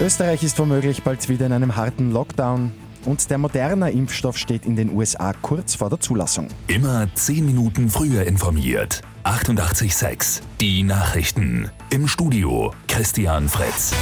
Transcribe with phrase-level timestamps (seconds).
[0.00, 2.72] Österreich ist womöglich bald wieder in einem harten Lockdown.
[3.04, 6.48] Und der moderne Impfstoff steht in den USA kurz vor der Zulassung.
[6.68, 9.02] Immer 10 Minuten früher informiert.
[9.24, 11.70] 88.6 Die Nachrichten.
[11.90, 13.92] Im Studio Christian Fritz.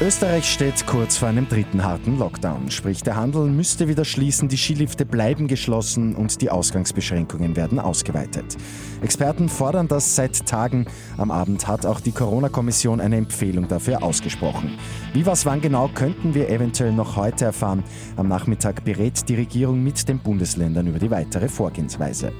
[0.00, 2.70] Österreich steht kurz vor einem dritten harten Lockdown.
[2.70, 8.56] Sprich, der Handel müsste wieder schließen, die Skilifte bleiben geschlossen und die Ausgangsbeschränkungen werden ausgeweitet.
[9.02, 10.86] Experten fordern das seit Tagen.
[11.16, 14.78] Am Abend hat auch die Corona-Kommission eine Empfehlung dafür ausgesprochen.
[15.14, 17.82] Wie was wann genau könnten wir eventuell noch heute erfahren.
[18.14, 22.32] Am Nachmittag berät die Regierung mit den Bundesländern über die weitere Vorgehensweise.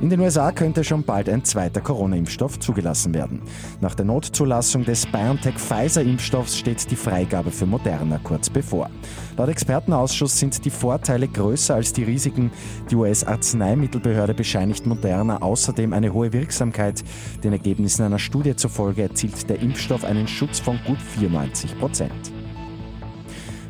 [0.00, 3.40] In den USA könnte schon bald ein zweiter Corona-Impfstoff zugelassen werden.
[3.80, 8.90] Nach der Notzulassung des BioNTech-Pfizer-Impfstoffs steht die Freigabe für Moderna kurz bevor.
[9.36, 12.50] Laut Expertenausschuss sind die Vorteile größer als die Risiken.
[12.90, 17.02] Die US-Arzneimittelbehörde bescheinigt Moderna außerdem eine hohe Wirksamkeit.
[17.42, 22.43] Den Ergebnissen einer Studie zufolge erzielt der Impfstoff einen Schutz von gut 94 Prozent.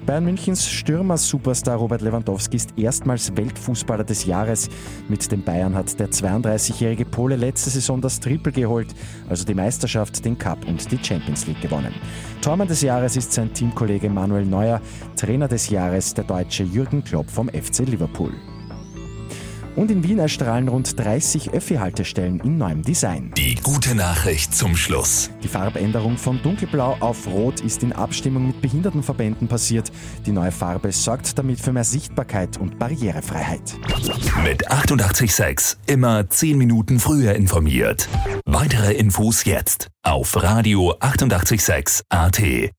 [0.06, 4.68] Bayern Münchens Stürmer-Superstar Robert Lewandowski ist erstmals Weltfußballer des Jahres.
[5.08, 8.88] Mit den Bayern hat der 32-jährige Pole letzte Saison das Triple geholt,
[9.30, 11.94] also die Meisterschaft, den Cup und die Champions League gewonnen.
[12.42, 14.82] Tormann des Jahres ist sein Teamkollege Manuel Neuer,
[15.16, 18.34] Trainer des Jahres der deutsche Jürgen Klopp vom FC Liverpool.
[19.76, 23.32] Und in Wien erstrahlen rund 30 Öffi-Haltestellen in neuem Design.
[23.36, 25.30] Die gute Nachricht zum Schluss.
[25.42, 29.90] Die Farbänderung von dunkelblau auf rot ist in Abstimmung mit Behindertenverbänden passiert.
[30.26, 33.74] Die neue Farbe sorgt damit für mehr Sichtbarkeit und Barrierefreiheit.
[34.44, 38.08] Mit 886 immer 10 Minuten früher informiert.
[38.44, 42.74] Weitere Infos jetzt auf Radio 886 AT.